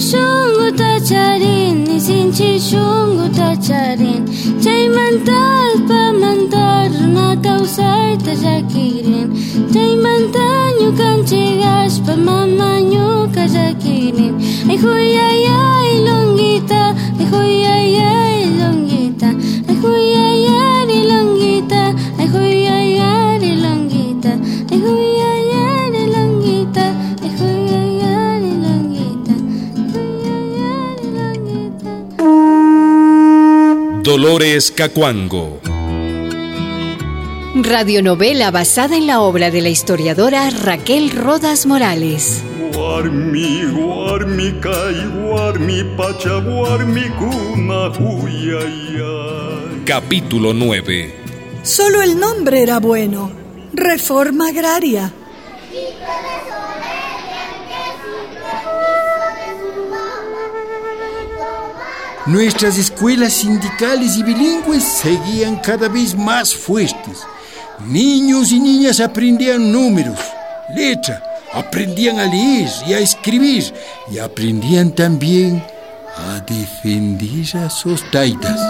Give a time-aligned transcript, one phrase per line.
[0.00, 4.24] sungguh terjaring Ni sinci sungguh terjaring
[4.56, 9.28] Cai mantar pemantar Na kau say terjakirin
[9.68, 11.20] Cai mantar nyukan
[12.00, 15.59] pa mama nyuka jakirin Ai huyaya
[34.30, 35.60] Dolores Cacuango.
[37.56, 42.40] Radionovela basada en la obra de la historiadora Raquel Rodas Morales.
[49.84, 51.14] Capítulo 9.
[51.64, 53.32] Solo el nombre era bueno.
[53.72, 55.12] Reforma agraria.
[62.30, 67.26] Nuestras escuelas sindicales y bilingües seguían cada vez más fuertes.
[67.84, 70.20] Niños y niñas aprendían números,
[70.72, 73.74] letra, aprendían a leer y a escribir
[74.12, 75.60] y aprendían también
[76.16, 78.60] a defender a sus taitas.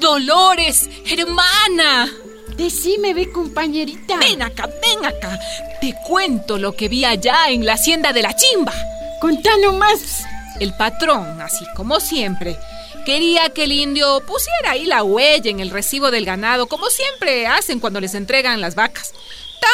[0.00, 2.10] Dolores, hermana.
[2.56, 4.16] Decime, ve, compañerita.
[4.18, 5.38] Ven acá, ven acá.
[5.80, 8.72] Te cuento lo que vi allá en la hacienda de la chimba.
[9.20, 10.31] Contanos más.
[10.60, 12.58] El patrón, así como siempre,
[13.04, 17.46] quería que el indio pusiera ahí la huella en el recibo del ganado, como siempre
[17.46, 19.12] hacen cuando les entregan las vacas.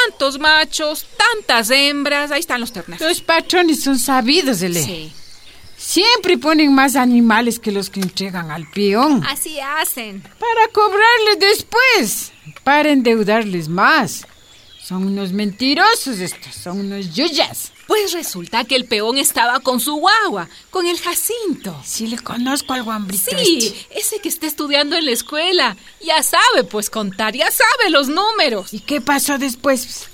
[0.06, 3.06] Tantos machos, tantas hembras, ahí están los terneros.
[3.06, 4.84] Los patrones son sabidos de ley.
[4.84, 5.12] Sí,
[5.78, 9.24] Siempre ponen más animales que los que entregan al peón.
[9.24, 10.20] así hacen.
[10.22, 12.32] Para cobrarles después.
[12.64, 14.26] Para endeudarles más.
[14.88, 17.72] Son unos mentirosos estos, son unos yuyas.
[17.86, 21.78] Pues resulta que el peón estaba con su guagua, con el Jacinto.
[21.84, 23.98] Sí le conozco al guambrito Sí, este.
[24.00, 25.76] ese que está estudiando en la escuela.
[26.02, 28.72] Ya sabe, pues contar, ya sabe los números.
[28.72, 30.08] ¿Y qué pasó después?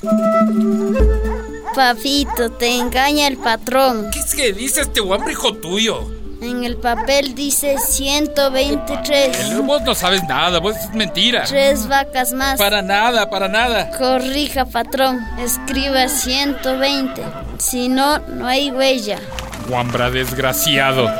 [1.77, 4.11] Papito, te engaña el patrón.
[4.13, 6.09] ¿Qué es que dice este hombre hijo tuyo?
[6.45, 9.63] En el papel dice 123.
[9.63, 11.45] Vos no sabes nada, vos es mentira.
[11.45, 12.59] Tres vacas más.
[12.59, 13.91] Para nada, para nada.
[13.97, 15.21] Corrija, patrón.
[15.39, 17.23] Escriba 120.
[17.57, 19.21] Si no, no hay huella.
[19.69, 21.11] Guambra desgraciado.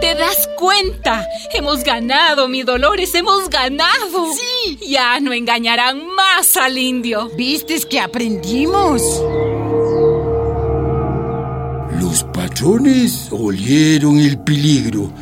[0.00, 1.28] ¿Te das cuenta?
[1.52, 4.32] Hemos ganado, mi Dolores, hemos ganado.
[4.32, 4.78] Sí.
[4.88, 7.28] Ya no engañarán más al indio.
[7.36, 9.02] ¿Vistes que aprendimos?
[12.54, 15.12] Patrones olieron el peligro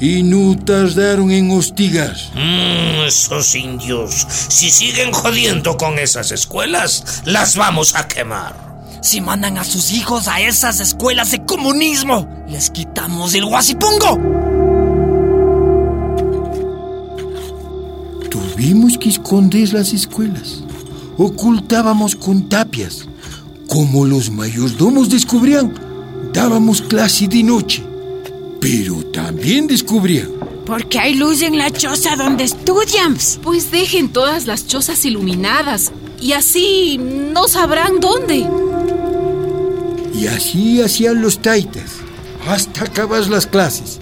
[0.00, 2.16] y no tardaron en hostigar.
[2.32, 8.56] Mm, esos indios, si siguen jodiendo con esas escuelas, las vamos a quemar.
[9.02, 14.18] Si mandan a sus hijos a esas escuelas de comunismo, les quitamos el guasipungo.
[18.30, 20.62] Tuvimos que esconder las escuelas.
[21.18, 23.06] Ocultábamos con tapias.
[23.68, 25.87] Como los mayordomos descubrían,
[26.32, 27.82] dábamos clase de noche.
[28.60, 30.28] Pero también descubrían.
[30.66, 33.16] Porque hay luz en la choza donde estudian.
[33.42, 38.46] Pues dejen todas las chozas iluminadas y así no sabrán dónde.
[40.14, 41.92] Y así hacían los taitas,
[42.46, 44.00] hasta acabar las clases.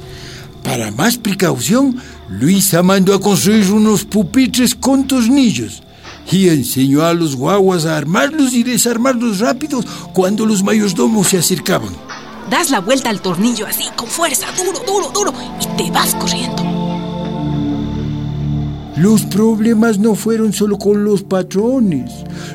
[0.62, 5.82] Para más precaución, Luisa mandó a construir unos pupitres con tornillos
[6.30, 11.94] y enseñó a los guaguas a armarlos y desarmarlos rápidos cuando los mayordomos se acercaban.
[12.50, 16.62] Das la vuelta al tornillo así, con fuerza, duro, duro, duro, y te vas corriendo.
[18.96, 22.10] Los problemas no fueron solo con los patrones.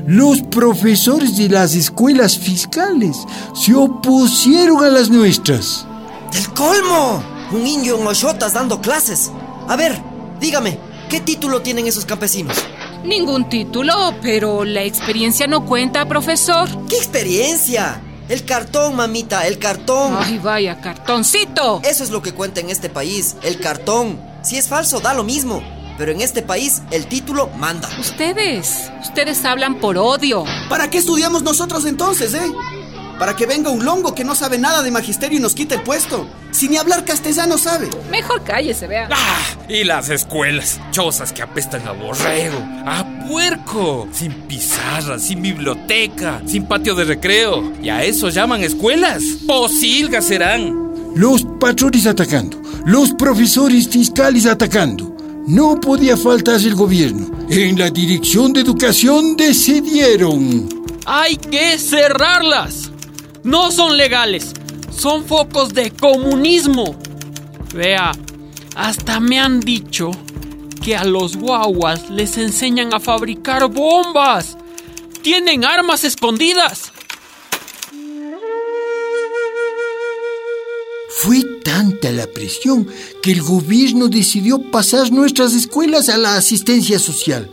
[0.08, 3.18] Los profesores de las escuelas fiscales
[3.54, 5.86] se opusieron a las nuestras.
[6.32, 7.24] ¡Del colmo!
[7.52, 9.32] Un indio en Ochotas dando clases.
[9.68, 10.02] A ver,
[10.40, 10.80] dígame,
[11.10, 12.58] ¿qué título tienen esos campesinos?
[13.04, 16.70] Ningún título, pero la experiencia no cuenta, profesor.
[16.88, 18.02] ¿Qué experiencia?
[18.32, 20.16] El cartón, mamita, el cartón.
[20.18, 21.82] Ay, vaya, cartoncito.
[21.84, 24.18] Eso es lo que cuenta en este país, el cartón.
[24.42, 25.62] Si es falso, da lo mismo.
[25.98, 27.90] Pero en este país, el título manda.
[28.00, 30.46] Ustedes, ustedes hablan por odio.
[30.70, 32.50] ¿Para qué estudiamos nosotros entonces, eh?
[33.22, 35.84] Para que venga un longo que no sabe nada de magisterio y nos quite el
[35.84, 36.28] puesto.
[36.50, 37.88] Si ni hablar castellano sabe.
[38.10, 39.10] Mejor cállese, vea.
[39.12, 46.42] Ah, y las escuelas, chozas que apestan a borrego, a puerco, sin pizarra, sin biblioteca,
[46.48, 47.72] sin patio de recreo.
[47.84, 49.22] Y a eso llaman escuelas.
[49.46, 50.74] Posilgas serán.
[51.16, 55.16] Los patrones atacando, los profesores fiscales atacando.
[55.46, 57.30] No podía faltar el gobierno.
[57.52, 60.68] En la dirección de educación decidieron.
[61.06, 62.91] Hay que cerrarlas.
[63.44, 64.54] No son legales.
[64.96, 66.96] Son focos de comunismo.
[67.74, 68.12] Vea,
[68.76, 70.12] hasta me han dicho
[70.84, 74.58] que a los guaguas les enseñan a fabricar bombas.
[75.22, 76.92] Tienen armas escondidas.
[81.10, 82.88] Fue tanta la presión
[83.22, 87.50] que el gobierno decidió pasar nuestras escuelas a la asistencia social,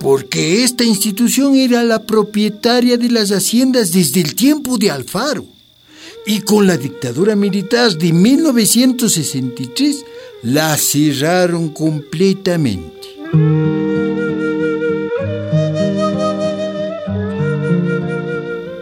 [0.00, 5.44] porque esta institución era la propietaria de las haciendas desde el tiempo de Alfaro.
[6.26, 10.04] Y con la dictadura militar de 1963
[10.44, 13.08] la cerraron completamente.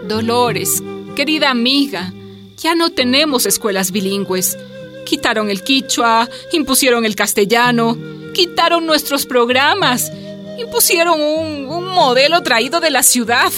[0.06, 0.82] Dolores,
[1.16, 2.12] querida amiga,
[2.58, 4.56] ya no tenemos escuelas bilingües.
[5.04, 7.98] Quitaron el quichua, impusieron el castellano,
[8.34, 10.12] quitaron nuestros programas,
[10.58, 13.52] impusieron un, un modelo traído de la ciudad.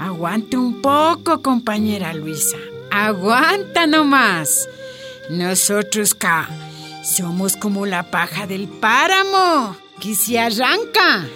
[0.00, 2.56] Aguante un poco, compañera Luisa.
[2.90, 4.68] Aguanta nomás.
[5.30, 6.48] Nosotros acá
[7.02, 11.26] somos como la paja del páramo, que se arranca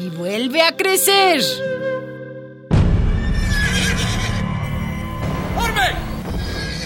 [0.00, 1.42] y vuelve a crecer.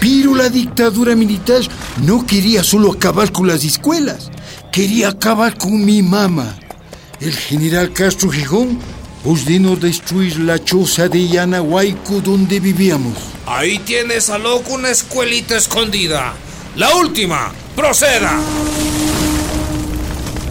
[0.01, 1.61] Pero la dictadura militar
[2.03, 4.31] no quería solo acabar con las escuelas,
[4.71, 6.57] quería acabar con mi mamá.
[7.21, 8.79] El general Castro Gijón
[9.25, 13.13] ordenó destruir la choza de Yanahuayco donde vivíamos.
[13.45, 16.33] Ahí tienes a loco una escuelita escondida.
[16.77, 18.39] La última, proceda.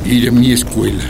[0.05, 1.05] Era mi escuela,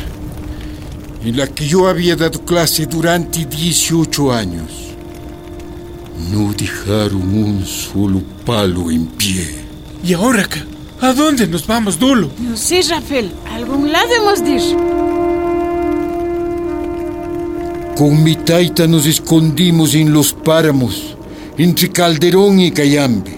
[1.25, 4.70] en la que yo había dado clase durante 18 años.
[6.31, 9.64] No dejaron un solo palo en pie.
[10.05, 10.64] ¿Y ahora acá?
[11.00, 12.31] ¿A dónde nos vamos, Dulo?
[12.38, 13.32] No sé, Rafael.
[13.50, 15.18] A algún lado hemos de ir.
[17.98, 21.16] Con mi taita nos escondimos en los páramos,
[21.56, 23.36] entre Calderón y Cayambe.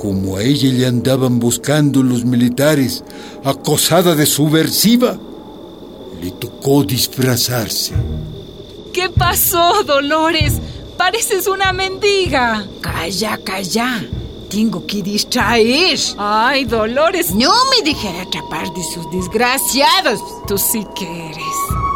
[0.00, 3.04] Como a ella le andaban buscando los militares,
[3.44, 5.18] acosada de subversiva,
[6.22, 7.92] le tocó disfrazarse.
[8.94, 10.54] ¿Qué pasó, Dolores?
[10.96, 12.66] Pareces una mendiga.
[12.80, 14.02] Calla, calla.
[14.48, 15.98] Tengo que distraer.
[16.16, 17.34] Ay, Dolores.
[17.34, 20.18] No me dejaré atrapar de sus desgraciados.
[20.48, 21.89] Tú sí que eres.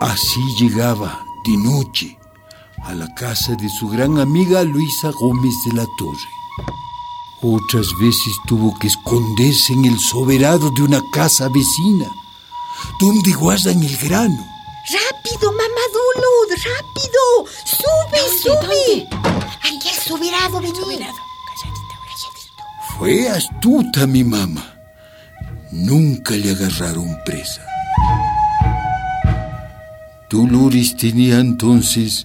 [0.00, 2.18] Así llegaba, de noche,
[2.84, 6.30] a la casa de su gran amiga Luisa Gómez de la Torre.
[7.42, 12.06] Otras veces tuvo que esconderse en el soberado de una casa vecina,
[12.98, 14.46] donde guardan el grano.
[14.88, 16.58] ¡Rápido, mamá Dulud!
[16.64, 17.52] ¡Rápido!
[17.66, 19.08] ¡Sube, sube!
[19.62, 20.72] Ahí el soberado, vení.
[20.72, 22.64] Calladita, calladito.
[22.96, 24.64] Fue astuta mi mamá.
[25.70, 27.62] Nunca le agarraron presa.
[30.30, 32.24] Dolores tenía entonces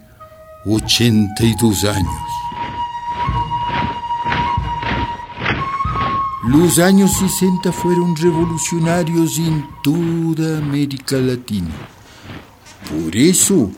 [0.63, 2.21] 82 años.
[6.47, 11.71] Los años 60 fueron revolucionarios en toda América Latina.
[12.87, 13.71] Por eso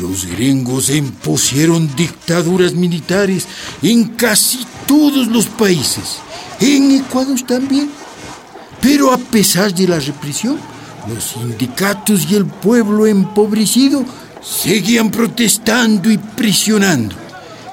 [0.00, 3.48] los gringos impusieron dictaduras militares
[3.82, 6.20] en casi todos los países,
[6.60, 7.90] en Ecuador también.
[8.80, 10.56] Pero a pesar de la represión,
[11.08, 14.04] los sindicatos y el pueblo empobrecido
[14.42, 17.16] seguían protestando y presionando.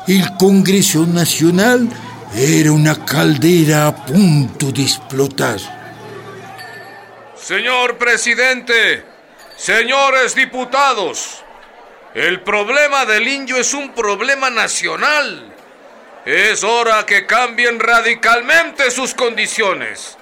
[0.07, 1.87] El Congreso Nacional
[2.35, 5.59] era una caldera a punto de explotar.
[7.35, 9.03] Señor presidente,
[9.57, 11.43] señores diputados,
[12.13, 15.55] el problema del indio es un problema nacional.
[16.25, 20.18] Es hora que cambien radicalmente sus condiciones.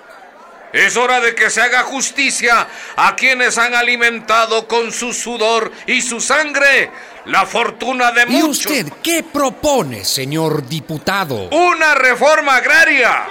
[0.73, 6.01] Es hora de que se haga justicia a quienes han alimentado con su sudor y
[6.01, 6.91] su sangre
[7.25, 8.65] la fortuna de ¿Y muchos.
[8.65, 11.49] usted qué propone, señor diputado?
[11.49, 13.25] Una reforma agraria.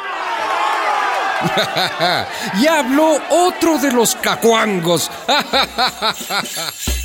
[2.60, 5.10] ya habló otro de los cacuangos.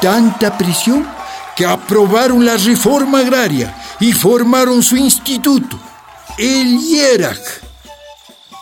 [0.00, 1.06] Tanta presión
[1.56, 5.78] que aprobaron la reforma agraria y formaron su instituto,
[6.36, 7.62] el IERAC.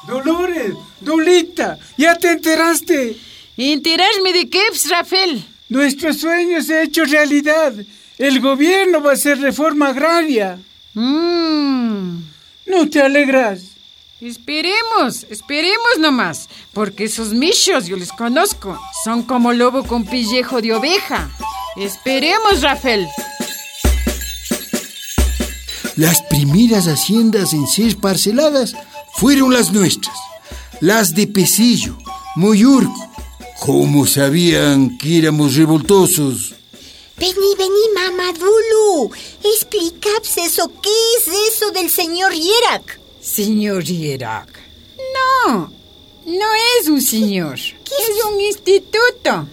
[0.07, 3.17] Dolores, Dolita, ¿ya te enteraste?
[3.57, 5.45] ¿Enterarme de qué, Rafael?
[5.69, 7.75] Nuestro sueño se ha hecho realidad.
[8.19, 10.59] El gobierno va a hacer reforma agraria.
[10.95, 12.21] Mm.
[12.67, 13.63] ¿No te alegras?
[14.21, 18.79] Esperemos, esperemos nomás, porque esos michos yo les conozco.
[19.05, 21.31] Son como lobo con pillejo de oveja.
[21.77, 23.07] Esperemos, Rafael.
[25.97, 28.75] Las primeras haciendas en ser parceladas
[29.15, 30.17] fueron las nuestras,
[30.81, 31.97] las de Pesillo,
[32.37, 33.11] Muyurco.
[33.61, 36.55] ¿Cómo sabían que éramos revoltosos?
[37.17, 39.11] Vení, vení, mamadulu.
[39.43, 40.71] Explícapse eso.
[40.83, 43.01] ¿Qué es eso del señor Yerak?
[43.19, 44.61] Señor Yerak.
[45.49, 45.73] No,
[46.27, 46.47] no
[46.79, 47.55] es un señor.
[47.55, 48.25] es?
[48.31, 49.49] un instituto.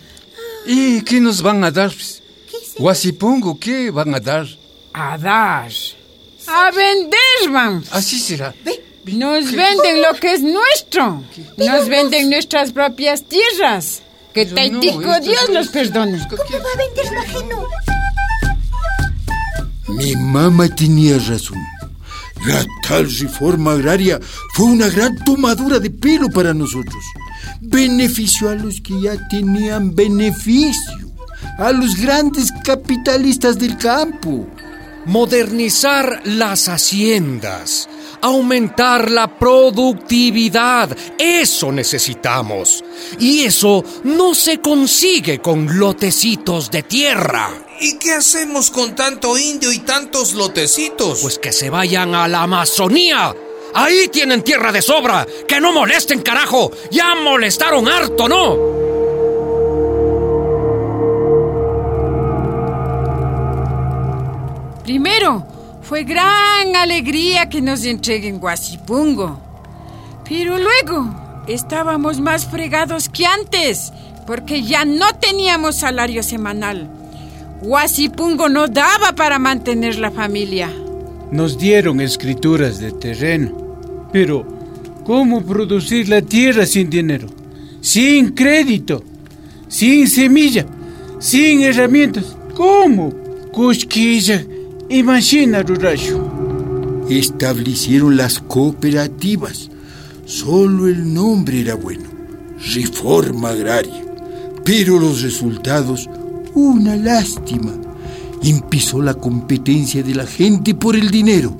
[0.66, 1.94] ¿Y qué nos van a dar?
[2.78, 4.46] Guasipongo, ¿qué van a dar?
[4.92, 5.72] A dar.
[6.56, 7.88] A vender, vamos.
[7.92, 8.54] Así será.
[9.06, 11.24] Nos venden lo que es nuestro.
[11.58, 14.04] Nos venden nuestras propias tierras.
[14.34, 16.20] Que Taitico Dios los perdone.
[16.30, 17.68] ¿Cómo va a vender lo ajeno?
[19.88, 21.60] Mi mamá tenía razón.
[22.46, 24.20] La tal reforma agraria
[24.54, 27.04] fue una gran tomadura de pelo para nosotros.
[27.62, 31.12] Benefició a los que ya tenían beneficio,
[31.58, 34.48] a los grandes capitalistas del campo.
[35.06, 37.90] Modernizar las haciendas,
[38.22, 40.96] aumentar la productividad.
[41.20, 42.84] Eso necesitamos.
[43.20, 47.50] Y eso no se consigue con lotecitos de tierra.
[47.82, 51.20] ¿Y qué hacemos con tanto indio y tantos lotecitos?
[51.22, 53.36] Pues que se vayan a la Amazonía.
[53.74, 55.28] Ahí tienen tierra de sobra.
[55.48, 56.72] Que no molesten, carajo.
[56.92, 58.83] Ya molestaron harto, ¿no?
[64.84, 65.48] Primero,
[65.82, 69.40] fue gran alegría que nos entreguen Guasipungo.
[70.28, 73.94] Pero luego estábamos más fregados que antes,
[74.28, 76.90] porque ya no teníamos salario semanal.
[77.62, 80.70] Guasipungo no daba para mantener la familia.
[81.32, 84.46] Nos dieron escrituras de terreno, pero
[85.06, 87.28] ¿cómo producir la tierra sin dinero?
[87.80, 89.02] Sin crédito,
[89.70, 90.66] sin semilla,
[91.20, 92.36] sin herramientas.
[92.56, 93.14] ¿Cómo?
[93.52, 94.46] Cosquilla
[94.90, 97.04] Imagina, Ruracho.
[97.10, 99.70] Establecieron las cooperativas.
[100.26, 102.10] Solo el nombre era bueno.
[102.74, 104.04] Reforma agraria.
[104.64, 106.10] Pero los resultados,
[106.54, 107.74] una lástima.
[108.44, 111.58] Impisó la competencia de la gente por el dinero.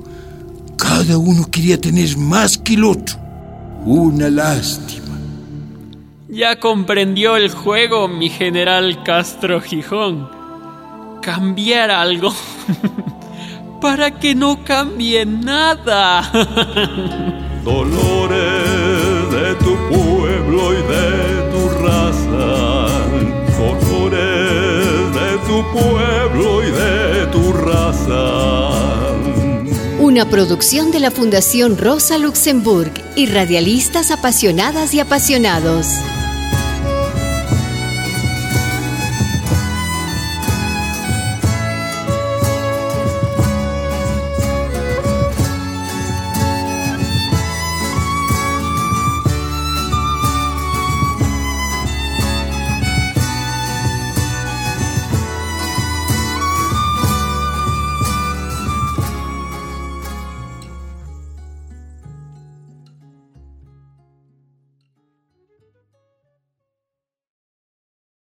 [0.76, 3.18] Cada uno quería tener más que el otro.
[3.84, 5.04] Una lástima.
[6.28, 10.28] Ya comprendió el juego, mi general Castro Gijón.
[11.22, 12.34] Cambiar algo.
[13.84, 16.22] para que no cambie nada.
[17.64, 21.08] Dolores de tu pueblo y de
[21.52, 22.88] tu raza.
[23.58, 28.22] Dolores de tu pueblo y de tu raza.
[29.98, 35.88] Una producción de la Fundación Rosa Luxemburg y radialistas apasionadas y apasionados.